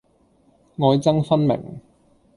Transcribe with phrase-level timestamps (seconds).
[0.77, 1.79] 愛憎分明